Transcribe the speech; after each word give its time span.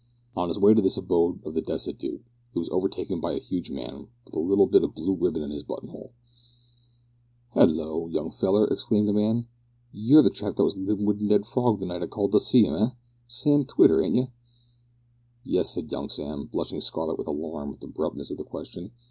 On 0.35 0.47
his 0.49 0.57
way 0.57 0.73
to 0.73 0.81
this 0.81 0.97
abode 0.97 1.45
of 1.45 1.53
the 1.53 1.61
destitute, 1.61 2.23
he 2.53 2.57
was 2.57 2.69
overtaken 2.69 3.21
by 3.21 3.33
a 3.33 3.39
huge 3.39 3.69
man 3.69 4.07
with 4.25 4.33
a 4.35 4.39
little 4.39 4.65
bit 4.65 4.83
of 4.83 4.95
blue 4.95 5.13
ribbon 5.13 5.43
in 5.43 5.51
his 5.51 5.61
button 5.61 5.89
hole. 5.89 6.13
"Hallo! 7.51 8.07
young 8.07 8.31
feller," 8.31 8.65
exclaimed 8.65 9.07
the 9.07 9.13
man, 9.13 9.47
"you're 9.91 10.23
the 10.23 10.31
chap 10.31 10.55
that 10.55 10.63
was 10.63 10.75
livin' 10.75 11.05
wi' 11.05 11.13
Ned 11.19 11.45
Frog 11.45 11.77
the 11.79 11.85
night 11.85 12.01
I 12.01 12.07
called 12.07 12.31
to 12.31 12.39
see 12.39 12.65
'im 12.65 12.73
eh! 12.73 12.89
Sam 13.27 13.63
Twitter, 13.63 14.01
ain't 14.01 14.15
you?" 14.15 14.27
"Yes," 15.43 15.69
said 15.69 15.91
young 15.91 16.09
Sam, 16.09 16.45
blushing 16.47 16.81
scarlet 16.81 17.19
with 17.19 17.27
alarm 17.27 17.71
at 17.73 17.79
the 17.81 17.85
abruptness 17.87 18.31
of 18.31 18.37
the 18.39 18.43
question. 18.43 18.93